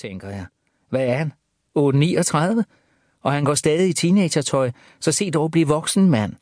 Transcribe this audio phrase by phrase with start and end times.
[0.00, 0.46] tænker jeg.
[0.90, 1.32] Hvad er han?
[1.74, 2.64] 839?
[3.22, 6.32] Og han går stadig i teenagertøj, så se dog blive voksen mand.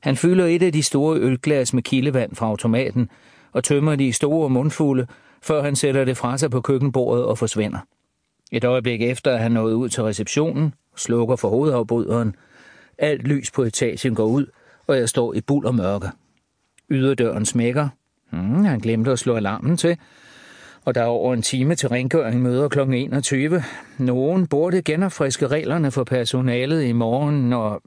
[0.00, 3.10] Han fylder et af de store ølglas med kildevand fra automaten
[3.52, 5.06] og tømmer de store mundfulde,
[5.42, 7.78] før han sætter det fra sig på køkkenbordet og forsvinder.
[8.52, 12.36] Et øjeblik efter, er han nået ud til receptionen, slukker for hovedafbryderen.
[12.98, 14.46] Alt lys på etagen går ud,
[14.86, 16.10] og jeg står i buld og mørke.
[16.90, 17.88] Yderdøren smækker.
[18.30, 19.98] Hmm, han glemte at slå alarmen til.
[20.84, 22.78] Og der er over en time til rengøring møder kl.
[22.80, 23.62] 21.
[23.98, 27.82] Nogen burde genopfriske reglerne for personalet i morgen, når...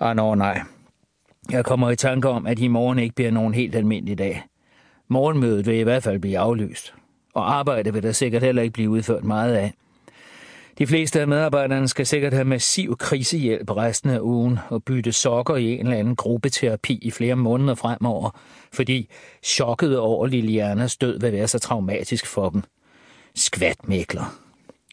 [0.00, 0.60] Ah, nå, nej.
[1.50, 4.42] Jeg kommer i tanke om, at i morgen ikke bliver nogen helt almindelig dag.
[5.08, 6.94] Morgenmødet vil i hvert fald blive aflyst,
[7.34, 9.72] og arbejde vil der sikkert heller ikke blive udført meget af.
[10.78, 15.56] De fleste af medarbejderne skal sikkert have massiv krisehjælp resten af ugen og bytte sokker
[15.56, 18.30] i en eller anden gruppeterapi i flere måneder fremover,
[18.72, 19.08] fordi
[19.42, 22.62] chokket over Lilianas død vil være så traumatisk for dem.
[23.34, 24.38] Skvatmækler.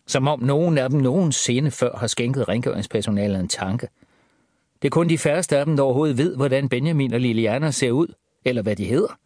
[0.07, 3.87] Som om nogen af dem nogensinde før har skænket rengøringspersonalet en tanke.
[4.81, 7.91] Det er kun de færreste af dem, der overhovedet ved, hvordan Benjamin og Liliana ser
[7.91, 8.07] ud,
[8.45, 9.17] eller hvad de hedder.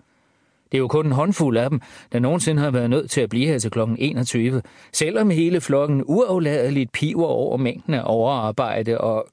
[0.72, 3.30] Det er jo kun en håndfuld af dem, der nogensinde har været nødt til at
[3.30, 3.80] blive her til kl.
[3.98, 4.62] 21,
[4.94, 9.28] selvom hele flokken uafladeligt piver over mængden af overarbejde og...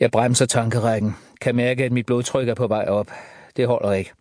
[0.00, 3.10] Jeg bremser tankerækken, kan mærke, at mit blodtryk er på vej op.
[3.56, 4.12] Det holder ikke.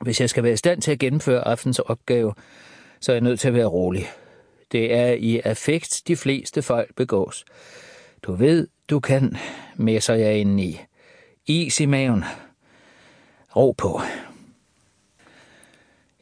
[0.00, 2.34] Hvis jeg skal være i stand til at gennemføre aftens opgave,
[3.00, 4.06] så er jeg nødt til at være rolig.
[4.72, 7.44] Det er i affekt, de fleste fejl begås.
[8.22, 9.36] Du ved, du kan,
[9.76, 10.80] messer jeg ind i.
[11.46, 12.24] Is i maven.
[13.56, 14.00] Ro på.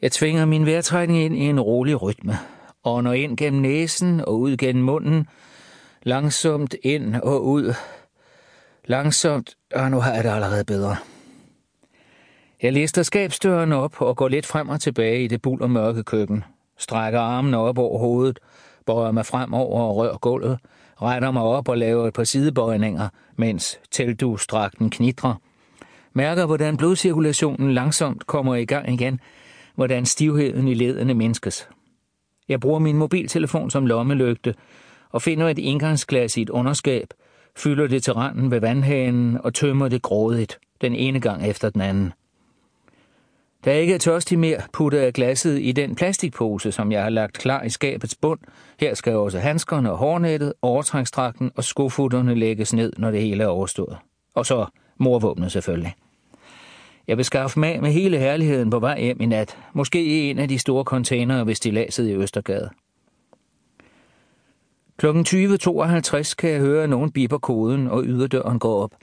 [0.02, 2.38] Jeg tvinger min vejrtrækning ind i en rolig rytme.
[2.84, 5.26] Ånder ind gennem næsen og ud gennem munden.
[6.02, 7.74] Langsomt ind og ud.
[8.84, 10.96] Langsomt, og nu har jeg det allerede bedre.
[12.62, 16.02] Jeg lister skabsdøren op og går lidt frem og tilbage i det bul og mørke
[16.02, 16.44] køkken.
[16.78, 18.38] Strækker armene op over hovedet,
[18.86, 20.58] bøjer mig fremover og rører gulvet,
[21.02, 25.34] retter mig op og laver et par sidebøjninger, mens teltdustrakten knitrer–
[26.20, 29.20] mærker, hvordan blodcirkulationen langsomt kommer i gang igen,
[29.74, 31.68] hvordan stivheden i ledene mindskes.
[32.48, 34.54] Jeg bruger min mobiltelefon som lommelygte
[35.10, 37.08] og finder et indgangsglas i et underskab,
[37.56, 41.80] fylder det til randen ved vandhanen og tømmer det grådigt, den ene gang efter den
[41.80, 42.12] anden.
[43.64, 47.10] Da jeg ikke er tørstig mere, putter jeg glasset i den plastikpose, som jeg har
[47.10, 48.40] lagt klar i skabets bund.
[48.80, 53.48] Her skal også handskerne og hårnettet, overtrækstrakten og skofutterne lægges ned, når det hele er
[53.48, 53.96] overstået.
[54.34, 54.66] Og så
[54.98, 55.94] morvåbnet selvfølgelig.
[57.10, 59.58] Jeg vil skaffe mig med hele herligheden på vej hjem i nat.
[59.72, 62.70] Måske i en af de store containere ved stilaset i Østergade.
[64.96, 68.94] Klokken 20.52 kan jeg høre, at nogen biber koden, og yderdøren går op.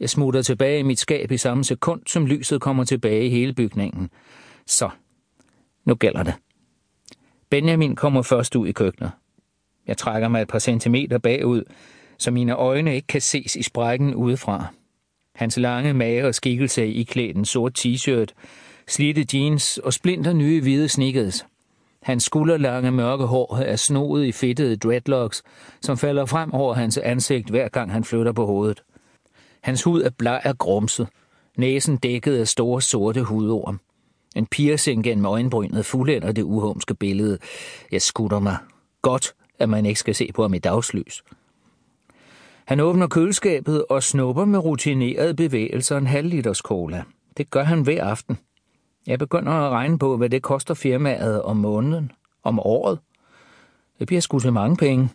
[0.00, 3.54] Jeg smutter tilbage i mit skab i samme sekund, som lyset kommer tilbage i hele
[3.54, 4.10] bygningen.
[4.66, 4.90] Så,
[5.84, 6.34] nu gælder det.
[7.50, 9.10] Benjamin kommer først ud i køkkenet.
[9.86, 11.62] Jeg trækker mig et par centimeter bagud,
[12.18, 14.66] så mine øjne ikke kan ses i sprækken udefra.
[15.34, 18.32] Hans lange mage og skikkelse i klædt en sort t-shirt,
[18.88, 21.46] slidte jeans og splinter nye hvide sneakers.
[22.02, 25.42] Hans skulderlange mørke hår er snoet i fedtede dreadlocks,
[25.80, 28.82] som falder frem over hans ansigt hver gang han flytter på hovedet.
[29.62, 31.08] Hans hud er bleg og grumset,
[31.56, 33.80] næsen dækket af store sorte hudorm.
[34.36, 37.38] En piercing gennem øjenbrynet fuldender det uhumske billede.
[37.92, 38.56] Jeg skutter mig.
[39.02, 41.22] Godt, at man ikke skal se på ham i dagslys.
[42.64, 47.02] Han åbner køleskabet og snupper med rutinerede bevægelser en halv liters cola.
[47.36, 48.38] Det gør han hver aften.
[49.06, 52.98] Jeg begynder at regne på, hvad det koster firmaet om måneden, om året.
[53.98, 55.08] Det bliver sgu til mange penge.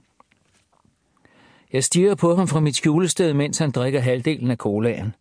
[1.73, 5.15] Jeg stiger på ham fra mit skjulested, mens han drikker halvdelen af colaen.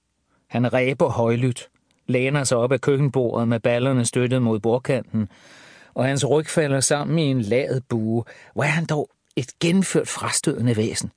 [0.46, 1.68] Han ræber højlydt,
[2.06, 5.28] læner sig op af køkkenbordet med ballerne støttet mod bordkanten,
[5.94, 8.24] og hans ryg falder sammen i en ladet bue.
[8.54, 11.10] Hvor er han dog et genført frastødende væsen.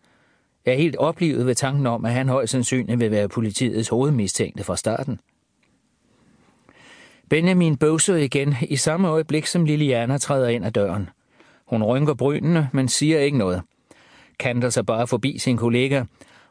[0.65, 4.77] Er helt oplivet ved tanken om, at han højst sandsynligt vil være politiets hovedmistænkte fra
[4.77, 5.19] starten.
[7.29, 11.09] Benjamin bøvser igen i samme øjeblik, som Liliana træder ind ad døren.
[11.65, 13.61] Hun rynker brynene, men siger ikke noget.
[14.39, 16.03] Kanter sig bare forbi sin kollega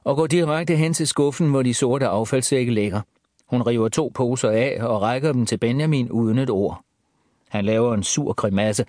[0.05, 3.01] og går direkte hen til skuffen, hvor de sorte affaldssække ligger.
[3.47, 6.85] Hun river to poser af og rækker dem til Benjamin uden et ord.
[7.49, 8.85] Han laver en sur grimasse,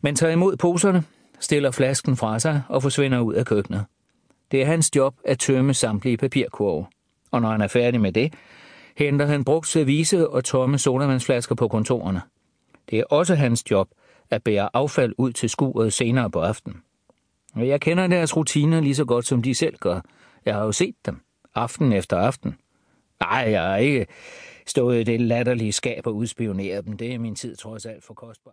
[0.00, 1.04] men tager imod poserne,
[1.40, 3.84] stiller flasken fra sig og forsvinder ud af køkkenet.
[4.52, 6.86] Det er hans job at tømme samtlige papirkurve.
[7.30, 8.34] Og når han er færdig med det,
[8.96, 12.20] henter han brugt service og tomme sodavandsflasker på kontorerne.
[12.90, 13.88] Det er også hans job
[14.30, 16.82] at bære affald ud til skuret senere på aftenen.
[17.54, 20.00] Og jeg kender deres rutiner lige så godt, som de selv gør.
[20.44, 21.20] Jeg har jo set dem,
[21.54, 22.54] aften efter aften.
[23.20, 24.06] Nej, jeg har ikke
[24.66, 26.96] stået i det latterlige skab og udspioneret dem.
[26.96, 28.50] Det er min tid trods alt for kostbart.